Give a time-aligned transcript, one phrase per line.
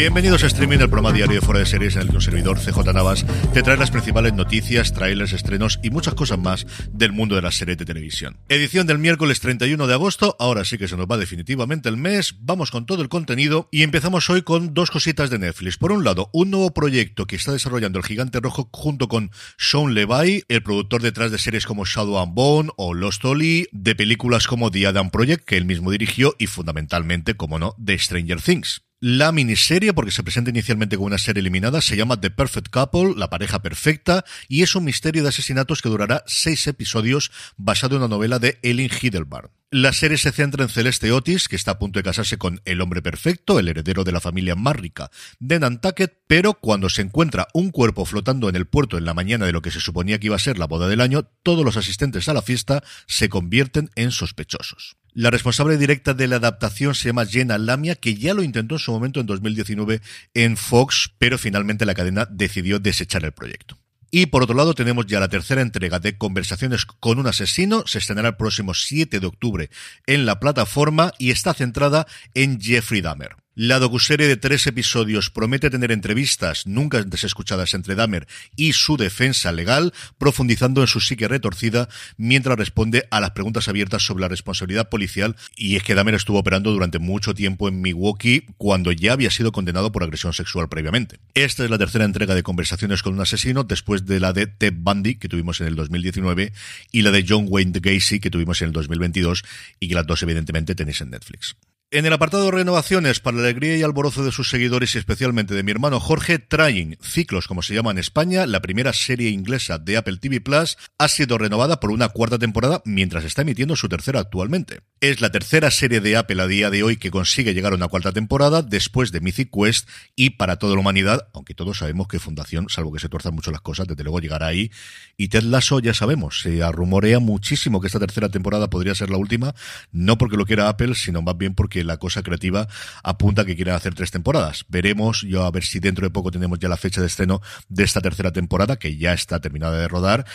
[0.00, 2.58] Bienvenidos a Streaming, el programa diario de Fuera de Series en el que un servidor
[2.58, 7.34] CJ Navas te trae las principales noticias, trailers, estrenos y muchas cosas más del mundo
[7.34, 8.38] de las series de televisión.
[8.48, 12.36] Edición del miércoles 31 de agosto, ahora sí que se nos va definitivamente el mes,
[12.40, 15.76] vamos con todo el contenido y empezamos hoy con dos cositas de Netflix.
[15.76, 19.92] Por un lado, un nuevo proyecto que está desarrollando el Gigante Rojo junto con Sean
[19.92, 24.46] Levy, el productor detrás de series como Shadow and Bone o Lost Ollie, de películas
[24.46, 28.80] como The Adam Project, que él mismo dirigió, y fundamentalmente, como no, de Stranger Things.
[29.02, 33.14] La miniserie, porque se presenta inicialmente como una serie eliminada, se llama The Perfect Couple,
[33.16, 38.02] la pareja perfecta, y es un misterio de asesinatos que durará seis episodios basado en
[38.02, 39.52] una novela de Ellen Hidelbard.
[39.70, 42.82] La serie se centra en Celeste Otis, que está a punto de casarse con el
[42.82, 47.48] hombre perfecto, el heredero de la familia más rica de Nantucket, pero cuando se encuentra
[47.54, 50.26] un cuerpo flotando en el puerto en la mañana de lo que se suponía que
[50.26, 53.90] iba a ser la boda del año, todos los asistentes a la fiesta se convierten
[53.94, 54.99] en sospechosos.
[55.12, 58.78] La responsable directa de la adaptación se llama Jenna Lamia, que ya lo intentó en
[58.78, 60.00] su momento en 2019
[60.34, 63.76] en Fox, pero finalmente la cadena decidió desechar el proyecto.
[64.12, 67.98] Y por otro lado tenemos ya la tercera entrega de Conversaciones con un asesino, se
[67.98, 69.70] estrenará el próximo 7 de octubre
[70.06, 73.36] en la plataforma y está centrada en Jeffrey Dahmer.
[73.62, 78.96] La docuserie de tres episodios promete tener entrevistas nunca antes escuchadas entre Dahmer y su
[78.96, 84.28] defensa legal, profundizando en su psique retorcida mientras responde a las preguntas abiertas sobre la
[84.28, 85.36] responsabilidad policial.
[85.56, 89.52] Y es que Dahmer estuvo operando durante mucho tiempo en Milwaukee cuando ya había sido
[89.52, 91.18] condenado por agresión sexual previamente.
[91.34, 94.72] Esta es la tercera entrega de Conversaciones con un asesino después de la de Ted
[94.74, 96.54] Bundy que tuvimos en el 2019
[96.92, 99.44] y la de John Wayne Gacy que tuvimos en el 2022
[99.78, 101.56] y que las dos evidentemente tenéis en Netflix.
[101.92, 105.54] En el apartado de renovaciones, para la alegría y alborozo de sus seguidores y especialmente
[105.54, 109.76] de mi hermano Jorge, Trying, Ciclos, como se llama en España, la primera serie inglesa
[109.76, 113.88] de Apple TV Plus, ha sido renovada por una cuarta temporada mientras está emitiendo su
[113.88, 114.82] tercera actualmente.
[115.00, 117.88] Es la tercera serie de Apple a día de hoy que consigue llegar a una
[117.88, 122.20] cuarta temporada después de Mythic Quest y para toda la humanidad, aunque todos sabemos que
[122.20, 124.70] Fundación, salvo que se tuerzan mucho las cosas, desde luego llegará ahí.
[125.16, 129.16] Y Ted Lasso ya sabemos, se rumorea muchísimo que esta tercera temporada podría ser la
[129.16, 129.56] última,
[129.90, 132.68] no porque lo quiera Apple, sino más bien porque la cosa creativa
[133.02, 134.64] apunta que quieren hacer tres temporadas.
[134.68, 137.84] Veremos, yo a ver si dentro de poco tenemos ya la fecha de estreno de
[137.84, 140.26] esta tercera temporada, que ya está terminada de rodar,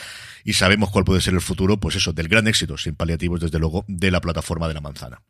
[0.43, 3.59] y sabemos cuál puede ser el futuro, pues eso, del gran éxito, sin paliativos desde
[3.59, 5.21] luego, de la plataforma de la manzana.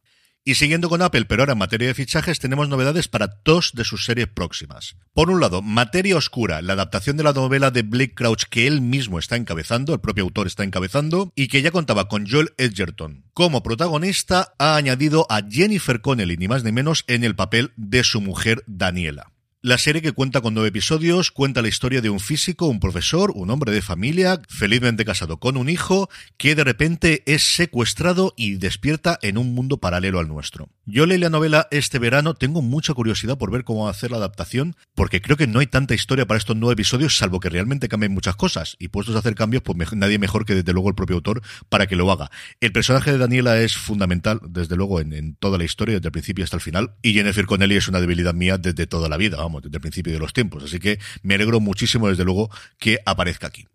[0.48, 3.84] Y siguiendo con Apple, pero ahora en materia de fichajes, tenemos novedades para dos de
[3.84, 4.96] sus series próximas.
[5.16, 8.80] Por un lado, Materia Oscura, la adaptación de la novela de Blake Crouch que él
[8.80, 13.24] mismo está encabezando, el propio autor está encabezando, y que ya contaba con Joel Edgerton.
[13.34, 18.04] Como protagonista, ha añadido a Jennifer Connelly, ni más ni menos, en el papel de
[18.04, 19.32] su mujer Daniela.
[19.66, 23.32] La serie que cuenta con nueve episodios cuenta la historia de un físico, un profesor,
[23.34, 28.58] un hombre de familia, felizmente casado con un hijo, que de repente es secuestrado y
[28.58, 30.70] despierta en un mundo paralelo al nuestro.
[30.86, 34.12] Yo leí la novela este verano, tengo mucha curiosidad por ver cómo va a hacer
[34.12, 37.50] la adaptación, porque creo que no hay tanta historia para estos nueve episodios, salvo que
[37.50, 38.76] realmente cambien muchas cosas.
[38.78, 41.88] Y puestos a hacer cambios, pues nadie mejor que desde luego el propio autor para
[41.88, 42.30] que lo haga.
[42.62, 46.12] El personaje de Daniela es fundamental, desde luego, en, en toda la historia, desde el
[46.12, 46.94] principio hasta el final.
[47.02, 50.14] Y Jennifer Connelly es una debilidad mía desde toda la vida, vamos desde el principio
[50.14, 50.64] de los tiempos.
[50.64, 53.68] Así que me alegro muchísimo, desde luego, que aparezca aquí.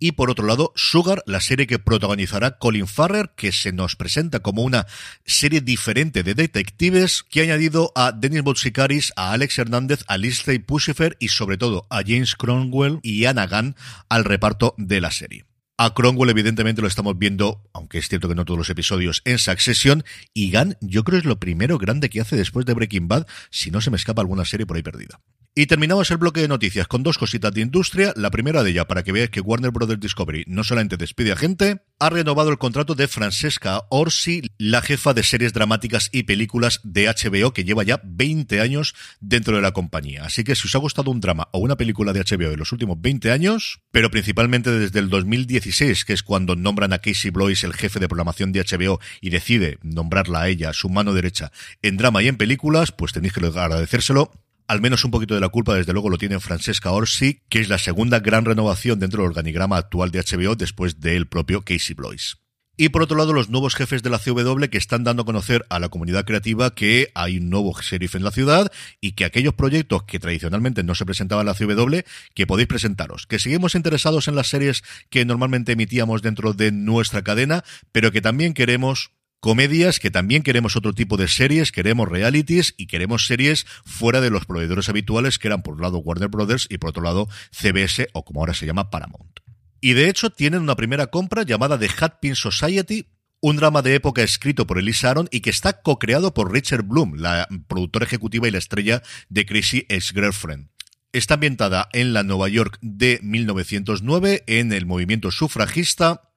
[0.00, 4.38] Y por otro lado, Sugar, la serie que protagonizará Colin Farrer, que se nos presenta
[4.40, 4.86] como una
[5.24, 10.60] serie diferente de detectives, que ha añadido a Dennis Botsikaris, a Alex Hernández, a Lindsay
[10.60, 13.74] Pushifer y sobre todo a James Cromwell y Anna Gunn
[14.08, 15.47] al reparto de la serie.
[15.80, 19.38] A Cromwell, evidentemente, lo estamos viendo, aunque es cierto que no todos los episodios, en
[19.38, 20.02] Succession.
[20.34, 23.70] Y Gunn, yo creo es lo primero grande que hace después de Breaking Bad, si
[23.70, 25.20] no se me escapa alguna serie por ahí perdida.
[25.58, 28.12] Y terminamos el bloque de noticias con dos cositas de industria.
[28.14, 31.36] La primera de ella, para que veáis que Warner Brothers Discovery no solamente despide a
[31.36, 36.78] gente, ha renovado el contrato de Francesca Orsi, la jefa de series dramáticas y películas
[36.84, 40.26] de HBO, que lleva ya 20 años dentro de la compañía.
[40.26, 42.70] Así que si os ha gustado un drama o una película de HBO en los
[42.70, 47.64] últimos 20 años, pero principalmente desde el 2016, que es cuando nombran a Casey Blois
[47.64, 51.50] el jefe de programación de HBO y decide nombrarla a ella, su mano derecha,
[51.82, 54.30] en drama y en películas, pues tenéis que agradecérselo
[54.68, 57.70] al menos un poquito de la culpa, desde luego, lo tiene Francesca Orsi, que es
[57.70, 62.36] la segunda gran renovación dentro del organigrama actual de HBO después del propio Casey Blois.
[62.80, 65.66] Y por otro lado, los nuevos jefes de la CW que están dando a conocer
[65.68, 68.70] a la comunidad creativa que hay un nuevo sheriff en la ciudad
[69.00, 73.26] y que aquellos proyectos que tradicionalmente no se presentaban en la CW, que podéis presentaros.
[73.26, 78.20] Que seguimos interesados en las series que normalmente emitíamos dentro de nuestra cadena, pero que
[78.20, 83.66] también queremos comedias, que también queremos otro tipo de series, queremos realities y queremos series
[83.84, 87.02] fuera de los proveedores habituales que eran por un lado Warner Brothers y por otro
[87.02, 89.40] lado CBS o como ahora se llama Paramount.
[89.80, 93.06] Y de hecho tienen una primera compra llamada The Hatpin Society,
[93.40, 97.14] un drama de época escrito por Elisa Aaron y que está co-creado por Richard Bloom,
[97.14, 100.68] la productora ejecutiva y la estrella de Crazy Ex-Girlfriend.
[101.12, 106.27] Está ambientada en la Nueva York de 1909, en el movimiento sufragista,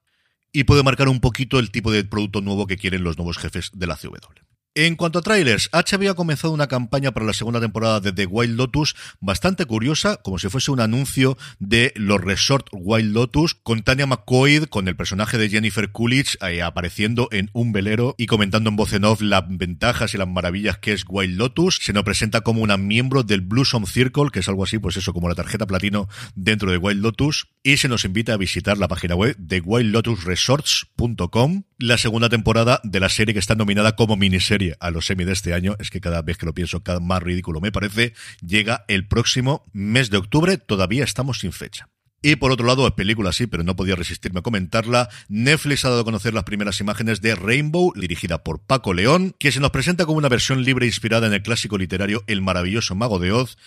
[0.54, 3.72] y puede marcar un poquito el tipo de producto nuevo que quieren los nuevos jefes
[3.74, 4.51] de la CW.
[4.74, 8.26] En cuanto a trailers, HBO ha comenzado una campaña para la segunda temporada de The
[8.26, 13.84] Wild Lotus bastante curiosa, como si fuese un anuncio de los Resort Wild Lotus, con
[13.84, 18.78] Tanya McCoy, con el personaje de Jennifer Coolidge apareciendo en un velero y comentando en
[18.78, 21.80] voz en off las ventajas y las maravillas que es Wild Lotus.
[21.82, 25.12] Se nos presenta como una miembro del Blossom Circle, que es algo así, pues eso,
[25.12, 28.88] como la tarjeta platino dentro de Wild Lotus, y se nos invita a visitar la
[28.88, 34.61] página web de wildlotusresorts.com, la segunda temporada de la serie que está nominada como miniserie
[34.80, 37.22] a los semi de este año, es que cada vez que lo pienso, cada más
[37.22, 38.14] ridículo me parece,
[38.46, 41.90] llega el próximo mes de octubre, todavía estamos sin fecha.
[42.24, 45.10] Y por otro lado, es película sí, pero no podía resistirme a comentarla.
[45.28, 49.52] Netflix ha dado a conocer las primeras imágenes de Rainbow, dirigida por Paco León, que
[49.52, 53.18] se nos presenta como una versión libre inspirada en el clásico literario El maravilloso mago
[53.18, 53.58] de Oz,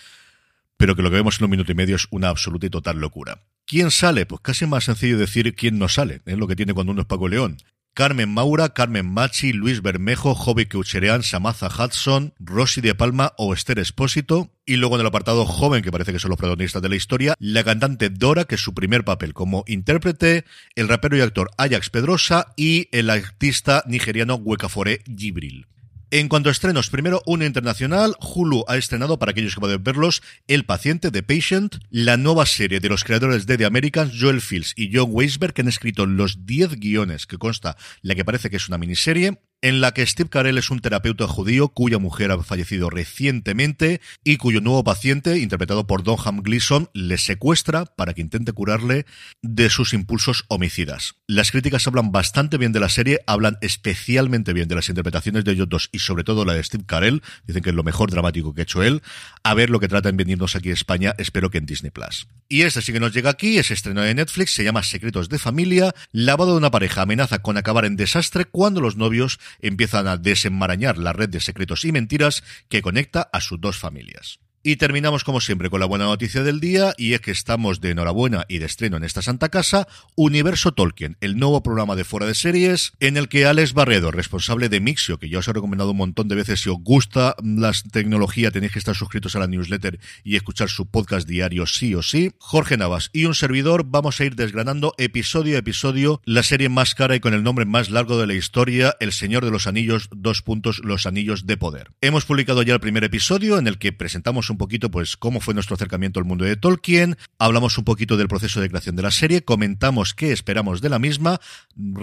[0.77, 2.99] pero que lo que vemos en un minuto y medio es una absoluta y total
[2.99, 3.43] locura.
[3.65, 4.25] ¿Quién sale?
[4.25, 7.07] Pues casi más sencillo decir quién no sale, es lo que tiene cuando uno es
[7.07, 7.57] Paco León.
[7.95, 13.79] Carmen Maura, Carmen Machi, Luis Bermejo, Joby Keucherean, Samaza Hudson, Rosy de Palma o Esther
[13.79, 14.51] Espósito.
[14.65, 17.35] Y luego en el apartado joven, que parece que son los protagonistas de la historia,
[17.39, 20.43] la cantante Dora, que es su primer papel como intérprete,
[20.75, 25.65] el rapero y actor Ajax Pedrosa y el artista nigeriano Wekafore Gibril.
[26.11, 30.21] En cuanto a estrenos, primero una internacional, Hulu ha estrenado, para aquellos que pueden verlos,
[30.47, 34.73] El paciente de Patient, la nueva serie de los creadores de The Americans, Joel Fields
[34.75, 38.57] y John Weisberg, que han escrito los 10 guiones que consta la que parece que
[38.57, 42.41] es una miniserie, en la que Steve Carell es un terapeuta judío cuya mujer ha
[42.43, 48.53] fallecido recientemente y cuyo nuevo paciente, interpretado por Donham Gleason, le secuestra para que intente
[48.53, 49.05] curarle
[49.41, 51.15] de sus impulsos homicidas.
[51.27, 55.53] Las críticas hablan bastante bien de la serie, hablan especialmente bien de las interpretaciones de
[55.53, 58.53] ellos dos y sobre todo la de Steve Carell, dicen que es lo mejor dramático
[58.53, 59.01] que ha hecho él.
[59.43, 62.27] A ver lo que trata en venirnos aquí en España, espero que en Disney Plus.
[62.47, 65.39] Y este sí que nos llega aquí, es estreno de Netflix, se llama Secretos de
[65.39, 70.17] Familia, lavado de una pareja amenaza con acabar en desastre cuando los novios empiezan a
[70.17, 74.39] desenmarañar la red de secretos y mentiras que conecta a sus dos familias.
[74.67, 77.91] Y terminamos como siempre con la buena noticia del día y es que estamos de
[77.91, 82.25] enhorabuena y de estreno en esta santa casa Universo Tolkien, el nuevo programa de fuera
[82.25, 85.91] de series en el que Alex Barredo, responsable de Mixio, que ya os he recomendado
[85.91, 89.45] un montón de veces si os gusta la tecnología tenéis que estar suscritos a la
[89.45, 94.19] newsletter y escuchar su podcast diario sí o sí, Jorge Navas y un servidor vamos
[94.19, 97.91] a ir desgranando episodio a episodio la serie más cara y con el nombre más
[97.91, 101.91] largo de la historia, El Señor de los Anillos, dos puntos, los Anillos de Poder.
[102.01, 105.41] Hemos publicado ya el primer episodio en el que presentamos un un poquito pues cómo
[105.41, 109.03] fue nuestro acercamiento al mundo de Tolkien, hablamos un poquito del proceso de creación de
[109.03, 111.41] la serie, comentamos qué esperamos de la misma,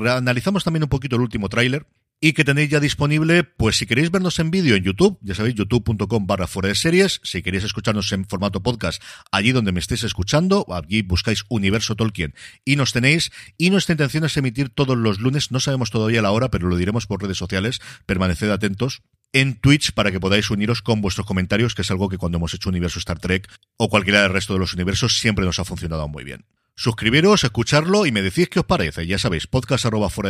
[0.06, 1.86] analizamos también un poquito el último tráiler,
[2.20, 5.56] y que tenéis ya disponible, pues si queréis vernos en vídeo en YouTube, ya sabéis,
[5.56, 9.02] youtube.com barra fuera de series, si queréis escucharnos en formato podcast,
[9.32, 12.34] allí donde me estéis escuchando, allí buscáis Universo Tolkien.
[12.64, 16.30] Y nos tenéis, y nuestra intención es emitir todos los lunes, no sabemos todavía la
[16.30, 19.02] hora, pero lo diremos por redes sociales, permaneced atentos,
[19.32, 22.54] en Twitch para que podáis uniros con vuestros comentarios, que es algo que cuando hemos
[22.54, 26.08] hecho Universo Star Trek o cualquiera del resto de los universos siempre nos ha funcionado
[26.08, 26.44] muy bien.
[26.74, 29.06] Suscribiros, escucharlo y me decís qué os parece.
[29.06, 29.84] Ya sabéis, podcast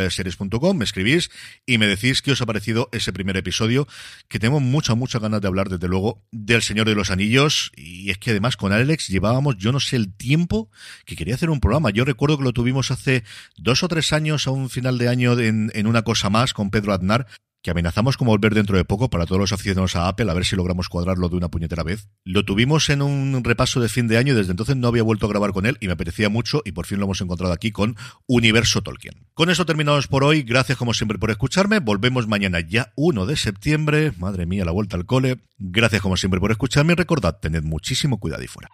[0.09, 1.31] series.com, me escribís
[1.65, 3.87] y me decís qué os ha parecido ese primer episodio,
[4.27, 7.71] que tengo muchas, muchas ganas de hablar, desde luego, del Señor de los Anillos.
[7.77, 10.69] Y es que además con Alex llevábamos, yo no sé el tiempo
[11.05, 11.91] que quería hacer un programa.
[11.91, 13.23] Yo recuerdo que lo tuvimos hace
[13.55, 16.71] dos o tres años, a un final de año, en, en una cosa más con
[16.71, 17.25] Pedro Aznar,
[17.63, 20.45] que amenazamos con volver dentro de poco para todos los aficionados a Apple, a ver
[20.45, 22.09] si logramos cuadrarlo de una puñetera vez.
[22.25, 25.25] Lo tuvimos en un repaso de fin de año y desde entonces no había vuelto
[25.25, 27.71] a grabar con él y me apetecía mucho y por fin lo hemos encontrado aquí
[27.71, 27.95] con
[28.27, 29.25] Universo Tolkien.
[29.33, 30.43] Con eso terminamos por hoy.
[30.43, 31.79] Gracias como siempre por escucharme.
[31.79, 34.11] Volvemos mañana ya 1 de septiembre.
[34.17, 35.39] Madre mía, la vuelta al cole.
[35.57, 38.69] Gracias como siempre por escucharme y recordad, tened muchísimo cuidado y fuera.